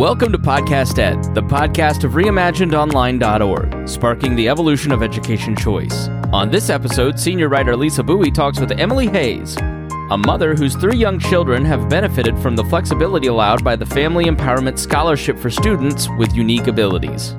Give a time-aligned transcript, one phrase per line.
[0.00, 6.08] Welcome to Podcast Ed, the podcast of reimaginedonline.org, sparking the evolution of education choice.
[6.32, 10.96] On this episode, senior writer Lisa Buie talks with Emily Hayes, a mother whose three
[10.96, 16.08] young children have benefited from the flexibility allowed by the Family Empowerment Scholarship for students
[16.16, 17.34] with unique abilities.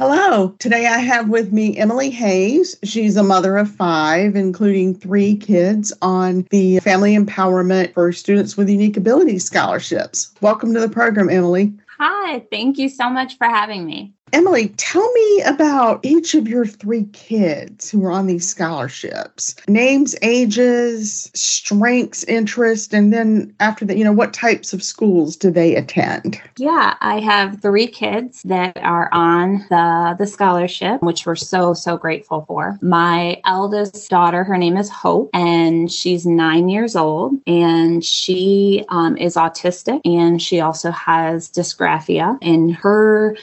[0.00, 0.54] Hello.
[0.58, 2.74] Today I have with me Emily Hayes.
[2.82, 8.70] She's a mother of five, including three kids on the Family Empowerment for Students with
[8.70, 10.32] Unique Abilities scholarships.
[10.40, 11.74] Welcome to the program, Emily.
[11.98, 14.14] Hi, thank you so much for having me.
[14.32, 19.54] Emily, tell me about each of your three kids who are on these scholarships.
[19.68, 25.50] Names, ages, strengths, interest, and then after that, you know, what types of schools do
[25.50, 26.40] they attend?
[26.58, 31.96] Yeah, I have three kids that are on the the scholarship, which we're so so
[31.96, 32.78] grateful for.
[32.82, 39.16] My eldest daughter, her name is Hope, and she's nine years old, and she um,
[39.16, 42.38] is autistic, and she also has dysgraphia.
[42.42, 43.36] And her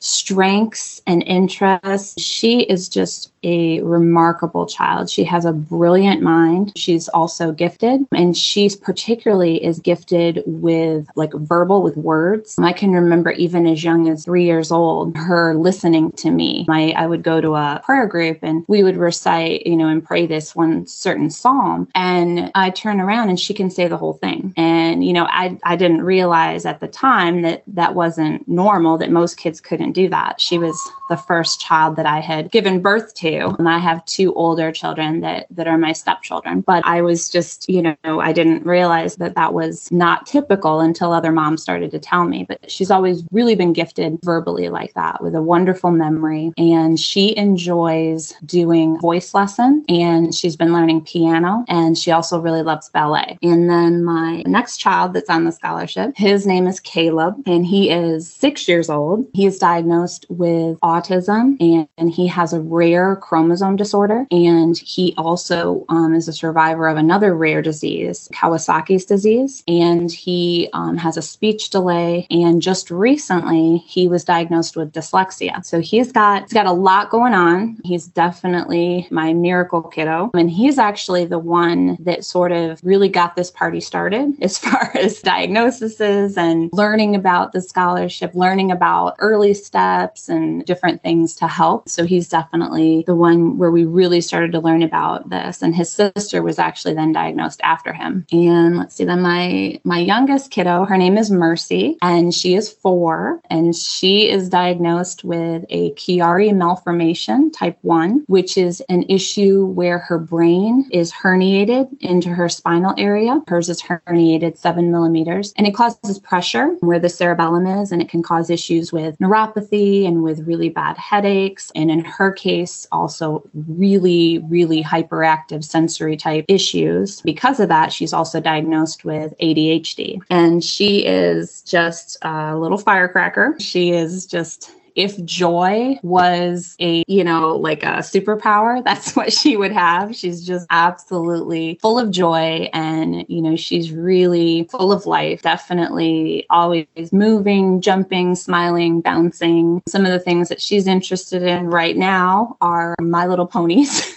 [0.77, 2.21] strengths and interests.
[2.21, 5.09] She is just a remarkable child.
[5.09, 6.73] She has a brilliant mind.
[6.75, 12.57] She's also gifted, and she's particularly is gifted with like verbal with words.
[12.59, 16.65] I can remember even as young as three years old, her listening to me.
[16.69, 20.03] I, I would go to a prayer group and we would recite, you know, and
[20.03, 21.87] pray this one certain psalm.
[21.95, 24.53] And I turn around and she can say the whole thing.
[24.57, 29.11] And, you know, I, I didn't realize at the time that that wasn't normal, that
[29.11, 30.41] most kids couldn't do that.
[30.41, 30.66] She was
[31.09, 35.21] the first child that I had given birth to and I have two older children
[35.21, 36.61] that that are my stepchildren.
[36.61, 41.11] But I was just, you know, I didn't realize that that was not typical until
[41.11, 42.45] other moms started to tell me.
[42.47, 46.51] But she's always really been gifted verbally like that with a wonderful memory.
[46.57, 52.63] And she enjoys doing voice lessons and she's been learning piano and she also really
[52.63, 53.37] loves ballet.
[53.41, 57.89] And then my next child that's on the scholarship, his name is Caleb and he
[57.89, 59.25] is six years old.
[59.33, 64.25] He is diagnosed with autism and, and he has a rare chromosome disorder.
[64.31, 69.63] And he also um, is a survivor of another rare disease, Kawasaki's disease.
[69.67, 72.27] And he um, has a speech delay.
[72.29, 75.65] And just recently, he was diagnosed with dyslexia.
[75.65, 77.77] So he's got he's got a lot going on.
[77.83, 80.31] He's definitely my miracle kiddo.
[80.33, 84.91] And he's actually the one that sort of really got this party started as far
[84.95, 91.47] as diagnoses and learning about the scholarship, learning about early steps and different things to
[91.47, 91.89] help.
[91.89, 95.61] So he's definitely the one where we really started to learn about this.
[95.61, 98.25] And his sister was actually then diagnosed after him.
[98.31, 102.71] And let's see, then my my youngest kiddo, her name is Mercy, and she is
[102.71, 109.65] four, and she is diagnosed with a Chiari malformation type one, which is an issue
[109.65, 113.41] where her brain is herniated into her spinal area.
[113.47, 118.09] Hers is herniated seven millimeters, and it causes pressure where the cerebellum is, and it
[118.09, 121.71] can cause issues with neuropathy and with really bad headaches.
[121.73, 127.21] And in her case, also really, really hyperactive sensory type issues.
[127.21, 130.19] Because of that, she's also diagnosed with ADHD.
[130.29, 133.55] And she is just a little firecracker.
[133.59, 139.55] She is just if joy was a, you know, like a superpower, that's what she
[139.55, 140.15] would have.
[140.15, 146.45] She's just absolutely full of joy and, you know, she's really full of life, definitely
[146.49, 149.83] always moving, jumping, smiling, bouncing.
[149.87, 154.13] Some of the things that she's interested in right now are My Little Ponies.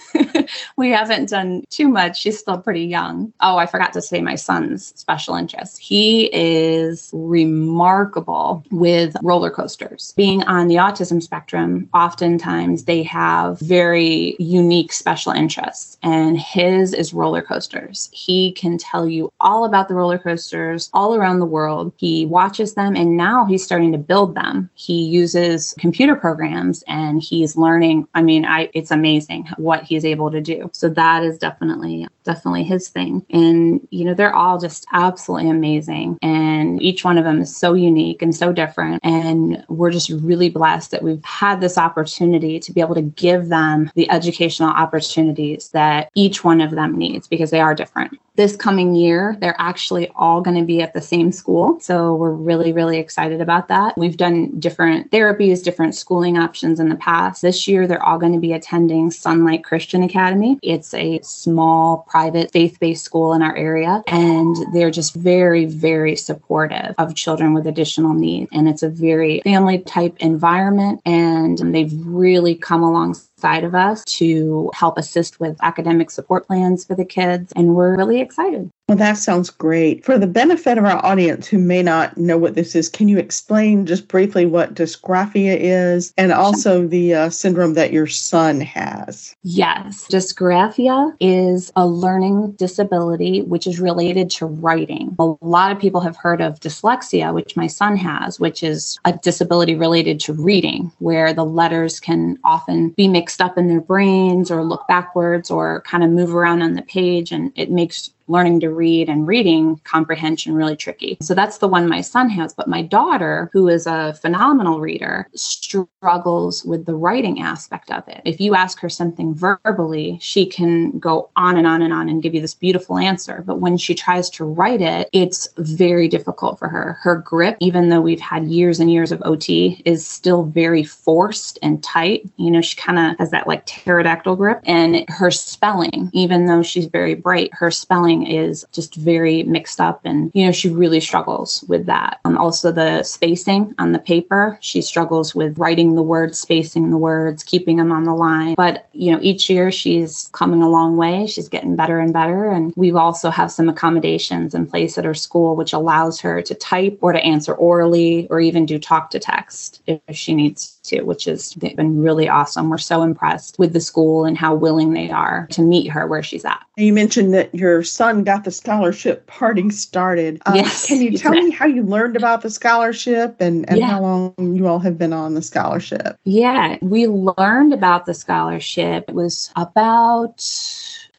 [0.81, 2.19] we haven't done too much.
[2.19, 3.31] She's still pretty young.
[3.39, 5.77] Oh, I forgot to say my son's special interest.
[5.77, 10.11] He is remarkable with roller coasters.
[10.17, 17.13] Being on the autism spectrum, oftentimes they have very unique special interests, and his is
[17.13, 18.09] roller coasters.
[18.11, 21.93] He can tell you all about the roller coasters all around the world.
[21.97, 24.71] He watches them, and now he's starting to build them.
[24.73, 28.07] He uses computer programs and he's learning.
[28.15, 30.70] I mean, I it's amazing what he's able to do.
[30.71, 33.25] So that is definitely definitely his thing.
[33.29, 37.73] And you know, they're all just absolutely amazing and each one of them is so
[37.73, 42.71] unique and so different and we're just really blessed that we've had this opportunity to
[42.71, 47.51] be able to give them the educational opportunities that each one of them needs because
[47.51, 51.31] they are different this coming year, they're actually all going to be at the same
[51.31, 51.79] school.
[51.79, 53.97] So we're really, really excited about that.
[53.97, 57.41] We've done different therapies, different schooling options in the past.
[57.41, 60.57] This year, they're all going to be attending Sunlight Christian Academy.
[60.63, 64.03] It's a small, private, faith based school in our area.
[64.07, 68.49] And they're just very, very supportive of children with additional needs.
[68.51, 71.01] And it's a very family type environment.
[71.05, 76.95] And they've really come alongside of us to help assist with academic support plans for
[76.95, 77.53] the kids.
[77.55, 78.69] And we're really excited.
[78.91, 80.03] Well, that sounds great.
[80.03, 83.19] For the benefit of our audience who may not know what this is, can you
[83.19, 89.33] explain just briefly what dysgraphia is and also the uh, syndrome that your son has?
[89.43, 90.09] Yes.
[90.09, 95.15] Dysgraphia is a learning disability which is related to writing.
[95.19, 99.13] A lot of people have heard of dyslexia, which my son has, which is a
[99.13, 104.51] disability related to reading, where the letters can often be mixed up in their brains
[104.51, 108.59] or look backwards or kind of move around on the page, and it makes learning
[108.61, 111.17] to read and reading comprehension really tricky.
[111.21, 112.53] So that's the one my son has.
[112.53, 118.21] But my daughter, who is a phenomenal reader, struggles with the writing aspect of it.
[118.25, 122.21] If you ask her something verbally, she can go on and on and on and
[122.21, 123.43] give you this beautiful answer.
[123.45, 126.97] But when she tries to write it, it's very difficult for her.
[127.01, 131.59] Her grip, even though we've had years and years of OT, is still very forced
[131.61, 132.29] and tight.
[132.37, 134.61] You know, she kind of has that like pterodactyl grip.
[134.65, 140.01] And her spelling, even though she's very bright, her spelling is just very mixed up
[140.03, 142.19] and you know she really struggles with that.
[142.25, 146.97] Um, also the spacing on the paper she struggles with writing the words spacing the
[146.97, 148.55] words keeping them on the line.
[148.55, 151.27] But you know each year she's coming a long way.
[151.27, 152.49] She's getting better and better.
[152.49, 156.55] And we also have some accommodations in place at her school which allows her to
[156.55, 161.01] type or to answer orally or even do talk to text if she needs to
[161.03, 162.69] which has been really awesome.
[162.69, 166.23] We're so impressed with the school and how willing they are to meet her where
[166.23, 166.65] she's at.
[166.77, 170.41] You mentioned that your son got the scholarship party started.
[170.47, 170.87] Um, yes.
[170.87, 173.85] Can you tell me how you learned about the scholarship and, and yeah.
[173.91, 176.17] how long you all have been on the scholarship?
[176.23, 179.05] Yeah, we learned about the scholarship.
[179.07, 180.41] It was about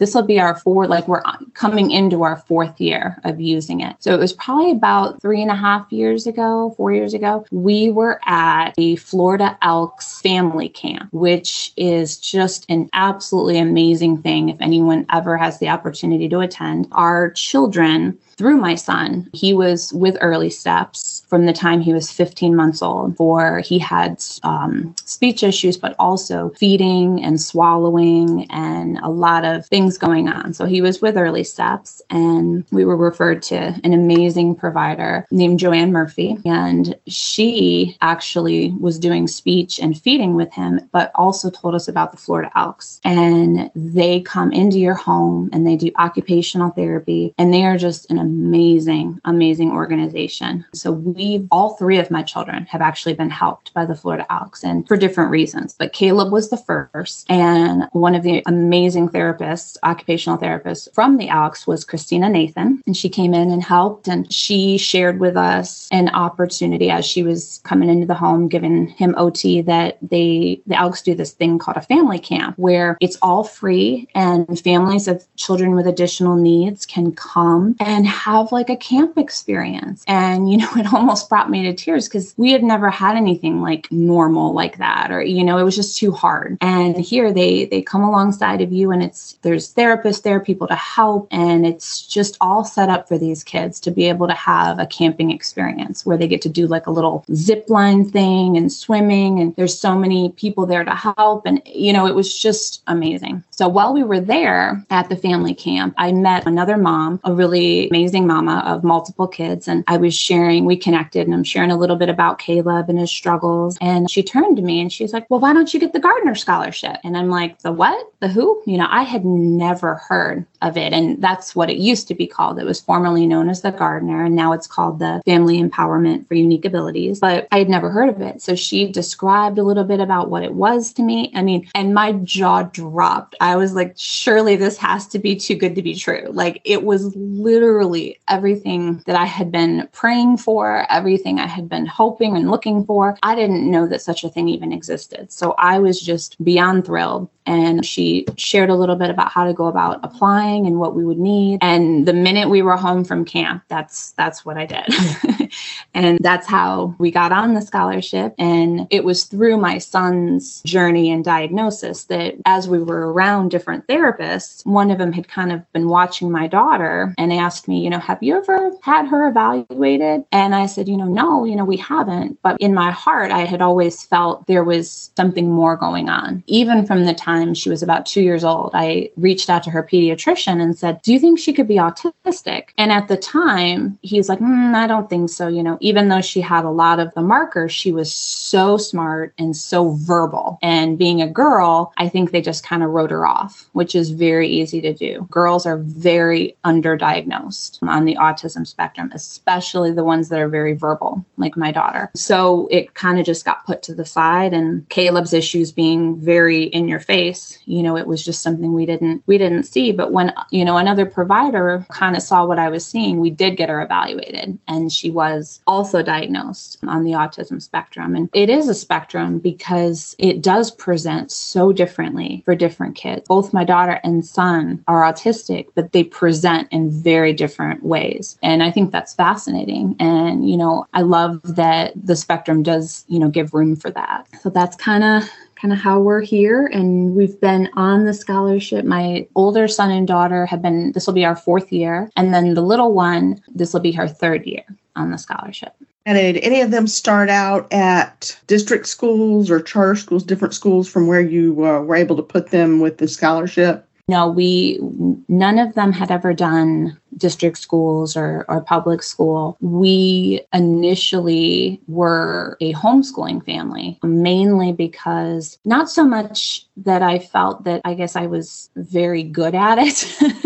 [0.02, 1.22] this will be our four, like we're
[1.54, 3.94] coming into our fourth year of using it.
[4.00, 7.46] So it was probably about three and a half years ago, four years ago.
[7.52, 14.48] We were at the Florida Elks family camp, which is just an absolutely amazing thing.
[14.48, 19.28] If anyone ever has the opportunity to attend, our children through my son.
[19.32, 23.78] He was with early steps from the time he was 15 months old, for he
[23.78, 30.28] had um, speech issues, but also feeding and swallowing and a lot of things going
[30.28, 30.52] on.
[30.52, 35.58] So he was with early steps, and we were referred to an amazing provider named
[35.58, 36.36] Joanne Murphy.
[36.44, 42.12] And she actually was doing speech and feeding with him, but also told us about
[42.12, 43.00] the Florida Elks.
[43.04, 48.10] And they come into your home and they do occupational therapy, and they are just
[48.10, 50.64] an amazing, amazing organization.
[50.72, 54.62] So we, all three of my children have actually been helped by the Florida Elks
[54.62, 55.74] and for different reasons.
[55.76, 57.26] But Caleb was the first.
[57.28, 62.80] And one of the amazing therapists, occupational therapists from the Elks was Christina Nathan.
[62.86, 67.22] And she came in and helped and she shared with us an opportunity as she
[67.22, 71.58] was coming into the home, giving him OT that they, the Elks do this thing
[71.58, 76.86] called a family camp where it's all free and families of children with additional needs
[76.86, 80.04] can come and have like a camp experience.
[80.06, 83.60] And, you know, it almost brought me to tears because we had never had anything
[83.60, 86.58] like normal like that, or, you know, it was just too hard.
[86.60, 90.74] And here they, they come alongside of you and it's, there's therapists there, people to
[90.74, 91.28] help.
[91.30, 94.86] And it's just all set up for these kids to be able to have a
[94.86, 99.40] camping experience where they get to do like a little zip line thing and swimming.
[99.40, 101.46] And there's so many people there to help.
[101.46, 103.42] And, you know, it was just amazing.
[103.50, 107.88] So while we were there at the family camp, I met another mom, a really
[107.88, 109.68] amazing amazing mama of multiple kids.
[109.68, 112.98] And I was sharing, we connected, and I'm sharing a little bit about Caleb and
[112.98, 113.78] his struggles.
[113.80, 116.34] And she turned to me and she's like, Well, why don't you get the Gardiner
[116.34, 116.96] Scholarship?
[117.04, 118.12] And I'm like, The what?
[118.18, 118.60] The who?
[118.66, 120.92] You know, I had never heard of it.
[120.92, 122.58] And that's what it used to be called.
[122.58, 126.34] It was formerly known as the Gardiner, and now it's called the Family Empowerment for
[126.34, 127.20] Unique Abilities.
[127.20, 128.42] But I had never heard of it.
[128.42, 131.30] So she described a little bit about what it was to me.
[131.36, 133.36] I mean, and my jaw dropped.
[133.40, 136.26] I was like, surely this has to be too good to be true.
[136.32, 137.91] Like it was literally
[138.28, 143.18] everything that I had been praying for, everything I had been hoping and looking for.
[143.22, 145.32] I didn't know that such a thing even existed.
[145.32, 149.52] So I was just beyond thrilled and she shared a little bit about how to
[149.52, 153.24] go about applying and what we would need and the minute we were home from
[153.24, 154.86] camp that's that's what i did
[155.94, 161.10] and that's how we got on the scholarship and it was through my son's journey
[161.10, 165.72] and diagnosis that as we were around different therapists one of them had kind of
[165.72, 170.24] been watching my daughter and asked me you know have you ever had her evaluated
[170.32, 173.40] and i said you know no you know we haven't but in my heart i
[173.40, 177.82] had always felt there was something more going on even from the time she was
[177.82, 181.38] about two years old, I reached out to her pediatrician and said, Do you think
[181.38, 182.68] she could be autistic?
[182.78, 185.48] And at the time, he's like, mm, I don't think so.
[185.48, 189.34] You know, even though she had a lot of the markers, she was so smart
[189.38, 190.58] and so verbal.
[190.62, 194.10] And being a girl, I think they just kind of wrote her off, which is
[194.10, 195.26] very easy to do.
[195.30, 201.24] Girls are very underdiagnosed on the autism spectrum, especially the ones that are very verbal,
[201.36, 202.10] like my daughter.
[202.14, 206.64] So it kind of just got put to the side and Caleb's issues being very
[206.64, 209.92] in your face, you know, it was just something we didn't we didn't see.
[209.92, 213.56] But when, you know, another provider kind of saw what I was seeing, we did
[213.56, 218.14] get her evaluated and she was also diagnosed on the autism spectrum.
[218.14, 223.26] And it is a spectrum because it does present so differently for different kids.
[223.26, 228.38] Both my daughter and son are autistic, but they present in very different ways.
[228.42, 229.96] And I think that's fascinating.
[229.98, 234.26] And, you know, I love that the spectrum does, you know, give room for that.
[234.42, 235.24] So that's kind of
[235.62, 236.66] kind of how we're here.
[236.66, 238.84] And we've been on the scholarship.
[238.84, 242.10] My older son and daughter have been, this will be our fourth year.
[242.16, 244.64] And then the little one, this will be her third year
[244.96, 245.74] on the scholarship.
[246.04, 250.88] And did any of them start out at district schools or charter schools, different schools
[250.88, 253.88] from where you uh, were able to put them with the scholarship?
[254.08, 254.80] No, we
[255.28, 259.56] none of them had ever done district schools or, or public school.
[259.60, 267.80] We initially were a homeschooling family, mainly because not so much that I felt that
[267.84, 270.04] I guess I was very good at it.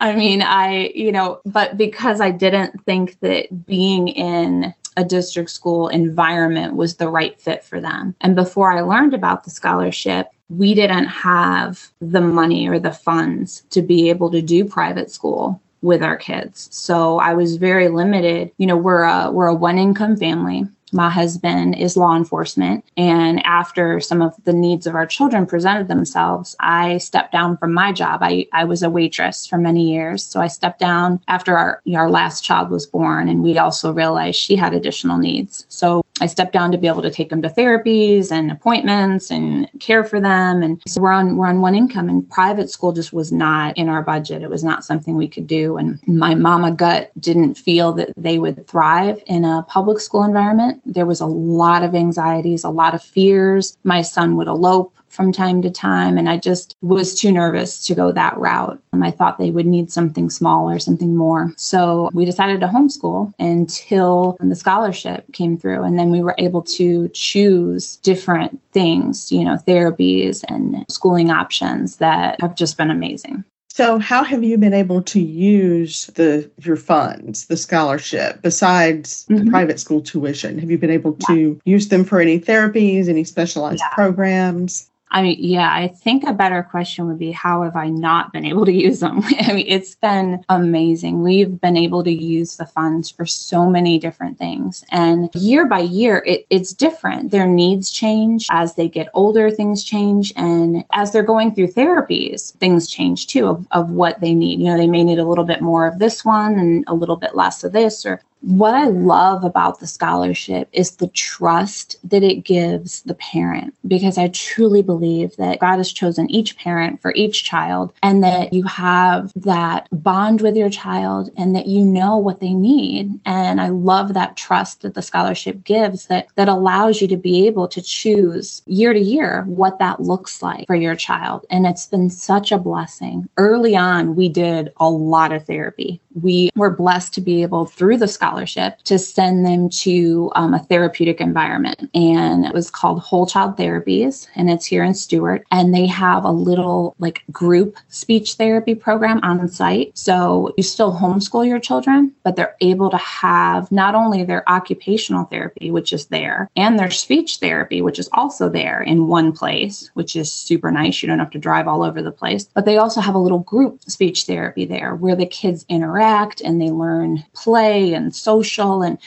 [0.00, 5.50] I mean, I, you know, but because I didn't think that being in a district
[5.50, 8.14] school environment was the right fit for them.
[8.20, 13.64] And before I learned about the scholarship, we didn't have the money or the funds
[13.70, 16.68] to be able to do private school with our kids.
[16.72, 18.50] So I was very limited.
[18.58, 20.66] You know, we're a we're a one income family.
[20.94, 22.84] My husband is law enforcement.
[22.96, 27.74] And after some of the needs of our children presented themselves, I stepped down from
[27.74, 28.20] my job.
[28.22, 30.22] I, I was a waitress for many years.
[30.22, 33.28] So I stepped down after our, our last child was born.
[33.28, 35.66] And we also realized she had additional needs.
[35.68, 39.68] So I stepped down to be able to take them to therapies and appointments and
[39.80, 40.62] care for them.
[40.62, 43.88] And so we're on we're on one income and private school just was not in
[43.88, 44.42] our budget.
[44.42, 45.76] It was not something we could do.
[45.76, 50.80] And my mama gut didn't feel that they would thrive in a public school environment.
[50.86, 53.76] There was a lot of anxieties, a lot of fears.
[53.82, 56.18] My son would elope from time to time.
[56.18, 58.80] And I just was too nervous to go that route.
[58.92, 61.52] And I thought they would need something smaller, something more.
[61.56, 65.82] So we decided to homeschool until the scholarship came through.
[65.82, 71.96] And then we were able to choose different things, you know, therapies and schooling options
[71.96, 73.44] that have just been amazing.
[73.74, 79.44] So, how have you been able to use the your funds, the scholarship, besides mm-hmm.
[79.44, 80.60] the private school tuition?
[80.60, 81.72] Have you been able to yeah.
[81.72, 83.92] use them for any therapies, any specialized yeah.
[83.92, 84.88] programs?
[85.14, 88.44] I mean, yeah, I think a better question would be how have I not been
[88.44, 89.20] able to use them?
[89.40, 91.22] I mean, it's been amazing.
[91.22, 94.84] We've been able to use the funds for so many different things.
[94.90, 97.30] And year by year, it, it's different.
[97.30, 98.48] Their needs change.
[98.50, 100.32] As they get older, things change.
[100.34, 104.58] And as they're going through therapies, things change too of, of what they need.
[104.58, 107.16] You know, they may need a little bit more of this one and a little
[107.16, 112.22] bit less of this, or what I love about the scholarship is the trust that
[112.22, 117.14] it gives the parent, because I truly believe that God has chosen each parent for
[117.14, 122.18] each child and that you have that bond with your child and that you know
[122.18, 123.18] what they need.
[123.24, 127.46] And I love that trust that the scholarship gives that, that allows you to be
[127.46, 131.46] able to choose year to year what that looks like for your child.
[131.48, 133.26] And it's been such a blessing.
[133.38, 136.02] Early on, we did a lot of therapy.
[136.14, 140.60] We were blessed to be able, through the scholarship, to send them to um, a
[140.60, 141.90] therapeutic environment.
[141.94, 145.44] And it was called Whole Child Therapies, and it's here in Stuart.
[145.50, 149.96] And they have a little like group speech therapy program on site.
[149.98, 155.24] So you still homeschool your children, but they're able to have not only their occupational
[155.24, 159.90] therapy, which is there, and their speech therapy, which is also there in one place,
[159.94, 161.02] which is super nice.
[161.02, 162.48] You don't have to drive all over the place.
[162.54, 166.03] But they also have a little group speech therapy there where the kids interact
[166.44, 168.98] and they learn play and social and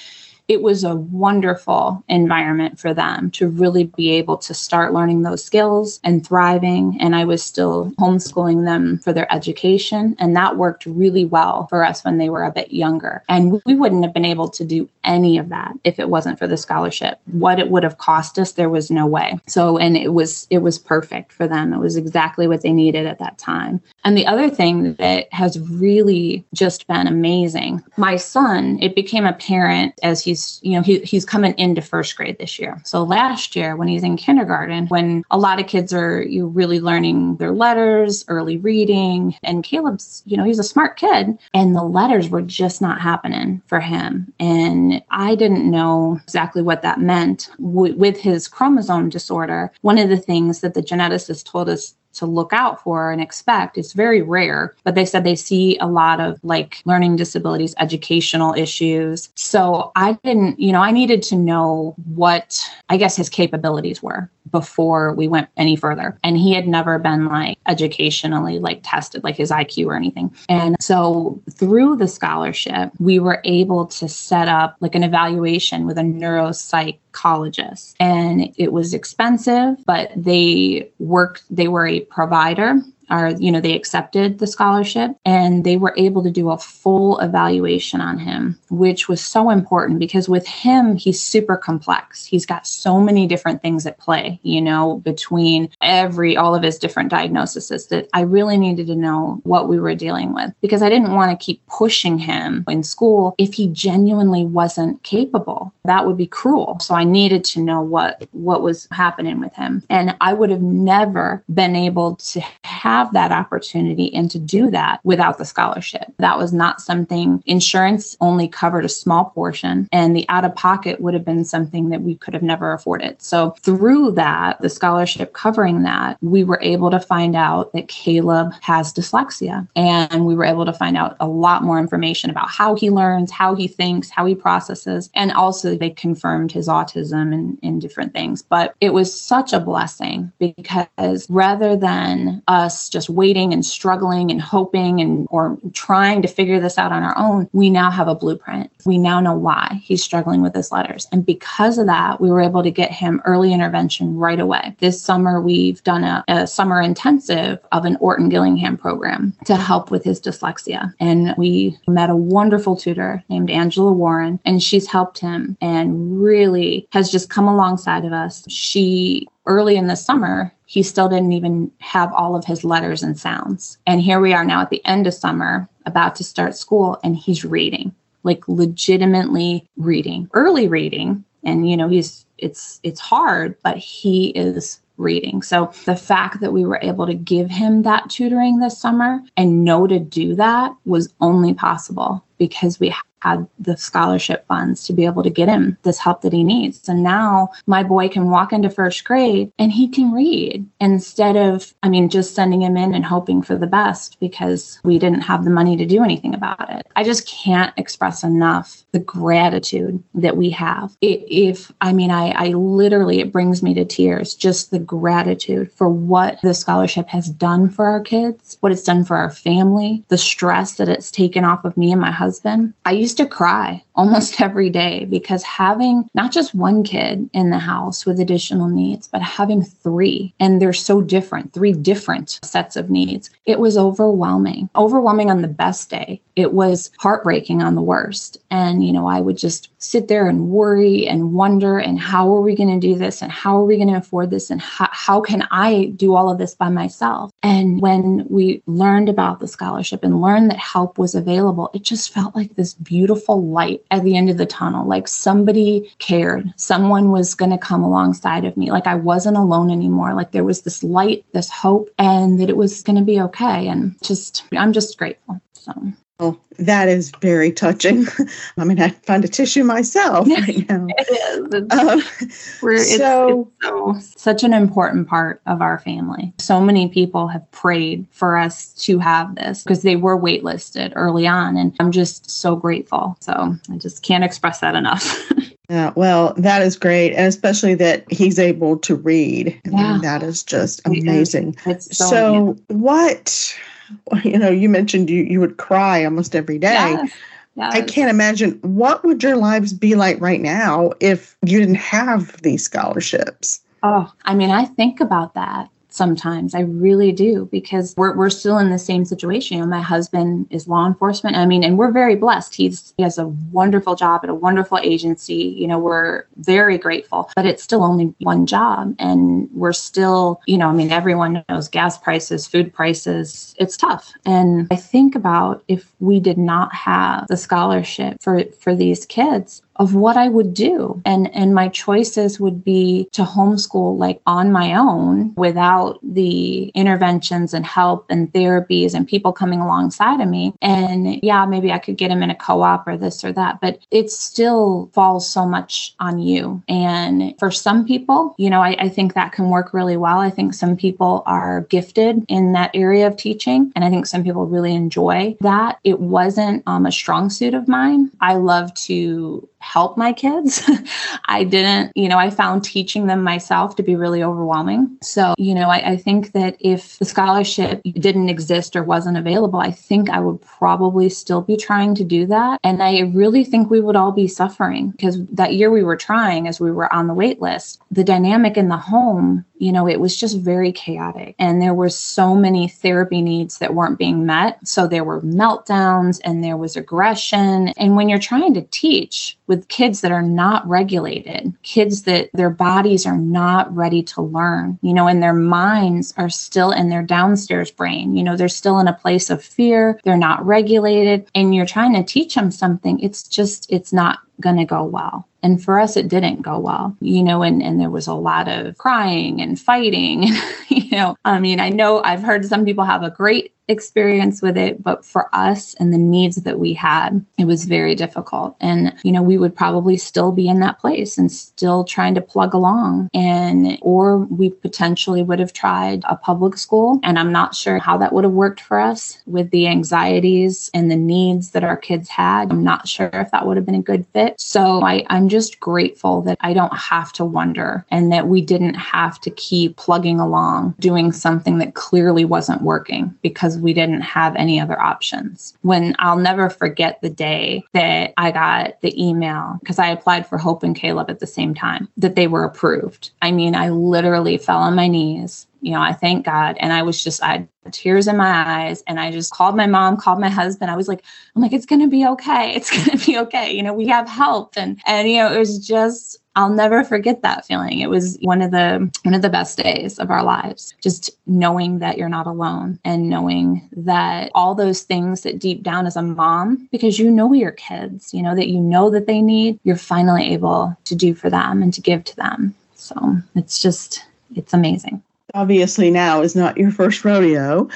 [0.48, 5.44] it was a wonderful environment for them to really be able to start learning those
[5.44, 6.98] skills and thriving.
[7.02, 10.16] And I was still homeschooling them for their education.
[10.20, 13.24] And that worked really well for us when they were a bit younger.
[13.28, 16.48] And we wouldn't have been able to do any of that if it wasn't for
[16.48, 17.20] the scholarship.
[17.26, 19.38] What it would have cost us, there was no way.
[19.48, 21.74] So, and it was, it was perfect for them.
[21.74, 23.82] It was exactly what they needed at that time.
[24.06, 29.94] And the other thing that has really just been amazing, my son, it became apparent
[30.04, 32.80] as he's he's, you know, he, he's coming into first grade this year.
[32.86, 36.80] So last year when he's in kindergarten, when a lot of kids are you really
[36.80, 41.84] learning their letters, early reading, and Caleb's, you know, he's a smart kid and the
[41.84, 44.32] letters were just not happening for him.
[44.40, 49.72] And I didn't know exactly what that meant w- with his chromosome disorder.
[49.82, 53.78] One of the things that the geneticist told us to look out for and expect.
[53.78, 58.54] It's very rare, but they said they see a lot of like learning disabilities, educational
[58.54, 59.30] issues.
[59.36, 62.60] So I didn't, you know, I needed to know what
[62.90, 66.18] I guess his capabilities were before we went any further.
[66.24, 70.34] And he had never been like educationally like tested, like his IQ or anything.
[70.50, 75.98] And so through the scholarship, we were able to set up like an evaluation with
[75.98, 77.96] a neuropsychologist.
[78.00, 83.76] And it was expensive, but they worked, they were a provider are you know they
[83.76, 89.08] accepted the scholarship and they were able to do a full evaluation on him which
[89.08, 92.26] was so important because with him he's super complex.
[92.26, 96.78] He's got so many different things at play you know between every all of his
[96.78, 100.90] different diagnoses that i really needed to know what we were dealing with because i
[100.90, 105.74] didn't want to keep pushing him in school if he genuinely wasn't capable.
[105.86, 106.80] That would be cruel.
[106.80, 109.84] So i needed to know what what was happening with him.
[109.90, 114.72] And i would have never been able to have have that opportunity and to do
[114.72, 116.06] that without the scholarship.
[116.18, 121.00] That was not something insurance only covered a small portion, and the out of pocket
[121.00, 123.22] would have been something that we could have never afforded.
[123.22, 128.54] So, through that, the scholarship covering that, we were able to find out that Caleb
[128.62, 129.68] has dyslexia.
[129.76, 133.32] And we were able to find out a lot more information about how he learns,
[133.32, 135.10] how he thinks, how he processes.
[135.14, 138.42] And also, they confirmed his autism and, and different things.
[138.42, 144.42] But it was such a blessing because rather than us just waiting and struggling and
[144.42, 148.16] hoping and or trying to figure this out on our own, we now have a
[148.16, 148.72] blueprint.
[148.86, 151.08] We now know why he's struggling with his letters.
[151.12, 154.76] And because of that, we were able to get him early intervention right away.
[154.80, 159.92] This summer, we've done a, a summer intensive of an Orton Gillingham program to help
[159.92, 160.94] with his dyslexia.
[161.00, 166.88] And we met a wonderful tutor named Angela Warren, and she's helped him and really
[166.92, 168.44] has just come alongside of us.
[168.50, 173.18] She early in the summer, he still didn't even have all of his letters and
[173.18, 173.78] sounds.
[173.88, 177.16] And here we are now at the end of summer, about to start school, and
[177.16, 181.24] he's reading, like legitimately reading, early reading.
[181.44, 185.42] And you know, he's it's it's hard, but he is reading.
[185.42, 189.64] So the fact that we were able to give him that tutoring this summer and
[189.64, 195.06] know to do that was only possible because we had the scholarship funds to be
[195.06, 196.88] able to get him this help that he needs.
[196.88, 201.74] And now my boy can walk into first grade and he can read instead of,
[201.84, 205.44] I mean, just sending him in and hoping for the best because we didn't have
[205.44, 206.86] the money to do anything about it.
[206.96, 210.96] I just can't express enough the gratitude that we have.
[211.02, 215.90] If, I mean, I, I literally, it brings me to tears, just the gratitude for
[215.90, 220.18] what the scholarship has done for our kids, what it's done for our family, the
[220.18, 222.74] stress that it's taken off of me and my husband.
[222.86, 227.60] I used to cry almost every day because having not just one kid in the
[227.60, 232.90] house with additional needs, but having three, and they're so different, three different sets of
[232.90, 234.70] needs, it was overwhelming.
[234.76, 236.22] Overwhelming on the best day.
[236.38, 238.38] It was heartbreaking on the worst.
[238.52, 242.42] And, you know, I would just sit there and worry and wonder, and how are
[242.42, 243.24] we going to do this?
[243.24, 244.52] And how are we going to afford this?
[244.52, 247.32] And how, how can I do all of this by myself?
[247.42, 252.14] And when we learned about the scholarship and learned that help was available, it just
[252.14, 254.88] felt like this beautiful light at the end of the tunnel.
[254.88, 258.70] Like somebody cared, someone was going to come alongside of me.
[258.70, 260.14] Like I wasn't alone anymore.
[260.14, 263.68] Like there was this light, this hope, and that it was going to be okay.
[263.68, 265.42] And just, I'm just grateful.
[265.54, 265.74] So.
[266.20, 268.08] Oh, that is very touching.
[268.58, 270.88] I mean, I find a tissue myself right now.
[270.90, 271.54] it is.
[271.54, 276.34] It's, um, it's, so, it's so, such an important part of our family.
[276.40, 281.28] So many people have prayed for us to have this because they were waitlisted early
[281.28, 281.56] on.
[281.56, 283.16] And I'm just so grateful.
[283.20, 285.32] So I just can't express that enough.
[285.70, 287.14] Yeah, well, that is great.
[287.14, 289.50] And especially that he's able to read.
[289.66, 289.92] I yeah.
[289.92, 291.58] Mean, that is just amazing.
[291.66, 293.54] It's so, so what
[294.24, 296.74] you know, you mentioned you you would cry almost every day.
[296.74, 297.12] Yes.
[297.56, 297.74] Yes.
[297.74, 302.40] I can't imagine what would your lives be like right now if you didn't have
[302.44, 303.62] these scholarships.
[303.82, 306.56] Oh, I mean, I think about that sometimes.
[306.56, 309.58] I really do because we're, we're still in the same situation.
[309.58, 311.36] You know, my husband is law enforcement.
[311.36, 312.56] I mean, and we're very blessed.
[312.56, 315.56] He's he has a wonderful job at a wonderful agency.
[315.58, 318.96] You know, we're very grateful, but it's still only one job.
[319.00, 323.56] And we're still, you know, I mean, everyone knows gas prices, food prices.
[323.58, 324.14] It's tough.
[324.26, 329.62] And I think about if we did not have the scholarship for for these kids,
[329.80, 331.02] of what I would do.
[331.06, 337.54] And and my choices would be to homeschool like on my own without the interventions
[337.54, 340.54] and help and therapies and people coming alongside of me.
[340.62, 343.80] And yeah, maybe I could get him in a co-op or this or that, but
[343.92, 346.62] it still falls so much on you.
[346.68, 350.20] And for some people, you know, I, I think that can work really well.
[350.20, 353.72] I think some people are gifted in that area of teaching.
[353.76, 355.80] And I think some people really enjoy that.
[355.84, 358.12] It wasn't um, a strong suit of mine.
[358.22, 360.64] I love to help my kids.
[361.26, 364.98] I didn't, you know, I found teaching them myself to be really overwhelming.
[365.02, 369.60] So, you know, I, I, think that if the scholarship didn't exist or wasn't available,
[369.60, 372.60] I think I would probably still be trying to do that.
[372.64, 376.48] And I really think we would all be suffering because that year we were trying
[376.48, 380.00] as we were on the wait list, the dynamic in the home you know, it
[380.00, 381.36] was just very chaotic.
[381.40, 384.66] And there were so many therapy needs that weren't being met.
[384.68, 387.70] So there were meltdowns and there was aggression.
[387.70, 392.50] And when you're trying to teach with kids that are not regulated, kids that their
[392.50, 397.04] bodies are not ready to learn, you know, and their minds are still in their
[397.04, 401.56] downstairs brain, you know, they're still in a place of fear, they're not regulated, and
[401.56, 405.28] you're trying to teach them something, it's just, it's not going to go well.
[405.44, 408.48] And for us, it didn't go well, you know, and, and there was a lot
[408.48, 410.30] of crying and fighting.
[410.68, 414.58] you know, I mean, I know I've heard some people have a great experience with
[414.58, 418.56] it, but for us and the needs that we had, it was very difficult.
[418.62, 422.22] And, you know, we would probably still be in that place and still trying to
[422.22, 423.10] plug along.
[423.14, 427.00] And, or we potentially would have tried a public school.
[427.04, 430.90] And I'm not sure how that would have worked for us with the anxieties and
[430.90, 432.52] the needs that our kids had.
[432.52, 434.40] I'm not sure if that would have been a good fit.
[434.40, 438.76] So I, I'm just grateful that I don't have to wonder and that we didn't
[438.76, 444.36] have to keep plugging along doing something that clearly wasn't working because we didn't have
[444.36, 445.56] any other options.
[445.62, 450.38] When I'll never forget the day that I got the email because I applied for
[450.38, 453.12] Hope and Caleb at the same time that they were approved.
[453.22, 456.56] I mean, I literally fell on my knees you know, I thank God.
[456.62, 458.82] And I was just, I had tears in my eyes.
[458.88, 460.72] And I just called my mom, called my husband.
[460.72, 461.04] I was like,
[461.36, 462.54] I'm like, it's going to be okay.
[462.56, 463.52] It's going to be okay.
[463.52, 464.54] You know, we have help.
[464.56, 467.82] And, and, you know, it was just, I'll never forget that feeling.
[467.82, 470.74] It was one of the one of the best days of our lives.
[470.82, 475.86] Just knowing that you're not alone and knowing that all those things that deep down
[475.86, 479.22] as a mom because you know your kids, you know that you know that they
[479.22, 482.56] need, you're finally able to do for them and to give to them.
[482.76, 485.02] So, it's just it's amazing.
[485.34, 487.70] Obviously now is not your first rodeo.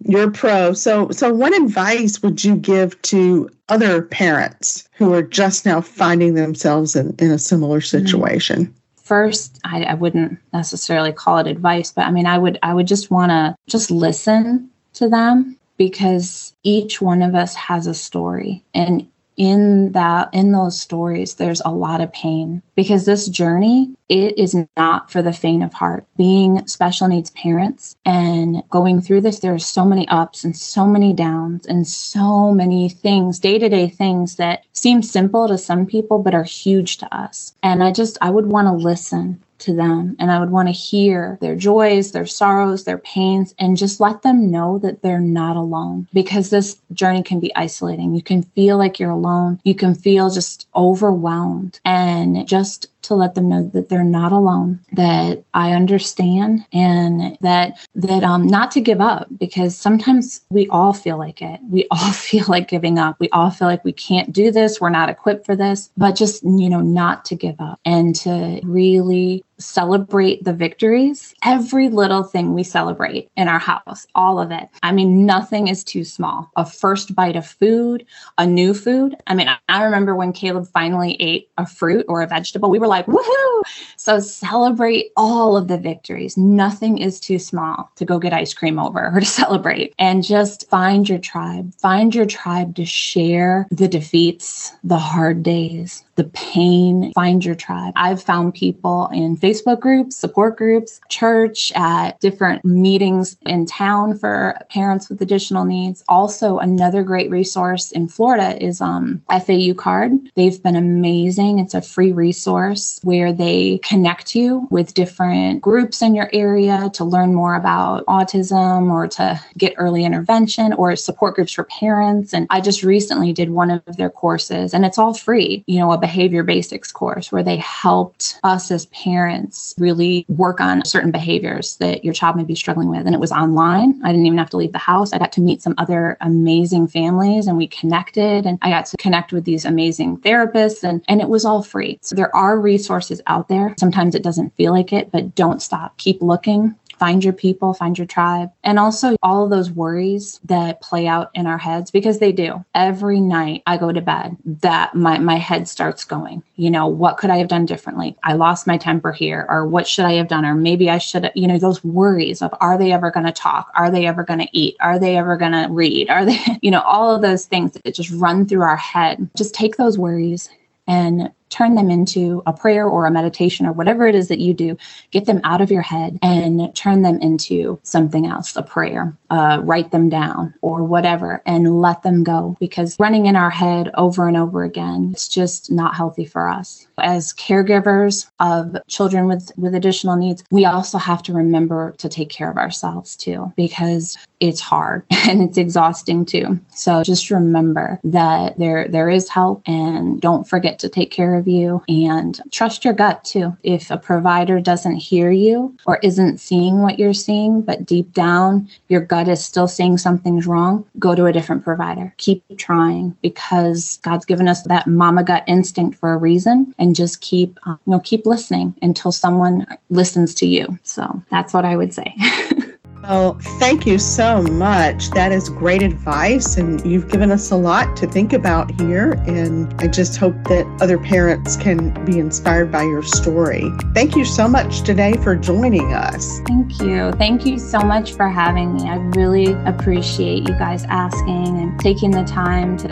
[0.00, 0.72] You're pro.
[0.72, 6.34] So so what advice would you give to other parents who are just now finding
[6.34, 8.06] themselves in, in a similar mm-hmm.
[8.06, 8.74] situation?
[8.96, 12.86] First, I, I wouldn't necessarily call it advice, but I mean I would I would
[12.86, 18.64] just want to just listen to them because each one of us has a story
[18.74, 24.38] and in that in those stories there's a lot of pain because this journey it
[24.38, 26.04] is not for the faint of heart.
[26.16, 30.86] Being special needs parents and going through this there are so many ups and so
[30.86, 36.34] many downs and so many things day-to-day things that seem simple to some people but
[36.34, 37.54] are huge to us.
[37.62, 40.72] And i just i would want to listen to them and I would want to
[40.72, 45.56] hear their joys, their sorrows, their pains, and just let them know that they're not
[45.56, 48.14] alone because this journey can be isolating.
[48.14, 49.60] You can feel like you're alone.
[49.64, 54.80] You can feel just overwhelmed and just to let them know that they're not alone,
[54.92, 60.92] that I understand and that that um not to give up because sometimes we all
[60.92, 61.60] feel like it.
[61.70, 63.16] We all feel like giving up.
[63.18, 66.42] We all feel like we can't do this, we're not equipped for this, but just
[66.42, 71.34] you know not to give up and to really celebrate the victories.
[71.44, 74.68] Every little thing we celebrate in our house, all of it.
[74.82, 76.50] I mean, nothing is too small.
[76.56, 78.04] A first bite of food,
[78.38, 79.16] a new food.
[79.26, 82.86] I mean, I remember when Caleb finally ate a fruit or a vegetable, we were
[82.86, 83.62] like, woohoo!
[83.96, 86.36] So celebrate all of the victories.
[86.36, 89.94] Nothing is too small to go get ice cream over or to celebrate.
[89.98, 91.74] And just find your tribe.
[91.74, 97.12] Find your tribe to share the defeats, the hard days, the pain.
[97.12, 97.92] Find your tribe.
[97.96, 104.56] I've found people in Facebook groups, support groups, church, at different meetings in town for
[104.70, 106.04] parents with additional needs.
[106.08, 110.12] Also, another great resource in Florida is um, FAU Card.
[110.34, 111.58] They've been amazing.
[111.58, 117.04] It's a free resource where they connect you with different groups in your area to
[117.04, 122.32] learn more about autism or to get early intervention or support groups for parents.
[122.32, 125.92] And I just recently did one of their courses and it's all free, you know,
[126.04, 132.04] behavior basics course where they helped us as parents really work on certain behaviors that
[132.04, 133.06] your child may be struggling with.
[133.06, 133.98] And it was online.
[134.04, 135.14] I didn't even have to leave the house.
[135.14, 138.98] I got to meet some other amazing families and we connected and I got to
[138.98, 141.98] connect with these amazing therapists and, and it was all free.
[142.02, 143.74] So there are resources out there.
[143.80, 145.96] Sometimes it doesn't feel like it, but don't stop.
[145.96, 150.80] Keep looking find your people, find your tribe, and also all of those worries that
[150.80, 152.64] play out in our heads because they do.
[152.74, 156.42] Every night I go to bed, that my my head starts going.
[156.56, 158.16] You know, what could I have done differently?
[158.22, 160.44] I lost my temper here, or what should I have done?
[160.44, 163.70] Or maybe I should, you know, those worries of are they ever going to talk?
[163.74, 164.76] Are they ever going to eat?
[164.80, 166.10] Are they ever going to read?
[166.10, 169.28] Are they, you know, all of those things that just run through our head.
[169.36, 170.48] Just take those worries
[170.86, 174.52] and turn them into a prayer or a meditation or whatever it is that you
[174.52, 174.76] do.
[175.12, 179.60] Get them out of your head and turn them into something else, a prayer, uh,
[179.62, 184.26] write them down or whatever, and let them go because running in our head over
[184.26, 186.88] and over again, it's just not healthy for us.
[186.98, 192.30] As caregivers of children with, with additional needs, we also have to remember to take
[192.30, 196.58] care of ourselves too because it's hard and it's exhausting too.
[196.70, 201.43] So just remember that there there is help and don't forget to take care of
[201.48, 203.56] you and trust your gut too.
[203.62, 208.68] If a provider doesn't hear you or isn't seeing what you're seeing, but deep down
[208.88, 212.14] your gut is still saying something's wrong, go to a different provider.
[212.18, 217.20] Keep trying because God's given us that mama gut instinct for a reason and just
[217.20, 220.78] keep uh, you know keep listening until someone listens to you.
[220.82, 222.14] So that's what I would say.
[223.08, 225.10] Well, thank you so much.
[225.10, 229.12] That is great advice, and you've given us a lot to think about here.
[229.26, 233.70] And I just hope that other parents can be inspired by your story.
[233.92, 236.40] Thank you so much today for joining us.
[236.46, 237.12] Thank you.
[237.12, 238.88] Thank you so much for having me.
[238.88, 242.88] I really appreciate you guys asking and taking the time to,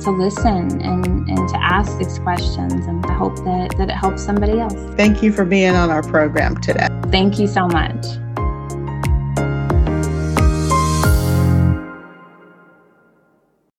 [0.00, 2.84] to listen and, and to ask these questions.
[2.86, 4.74] And I hope that, that it helps somebody else.
[4.96, 6.88] Thank you for being on our program today.
[7.12, 8.04] Thank you so much.